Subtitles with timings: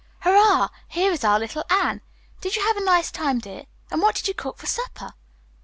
[0.21, 0.69] Hurrah!
[0.87, 2.01] Here is our little Anne.
[2.41, 5.13] Did you have a nice time, dear, and what did you cook for supper?"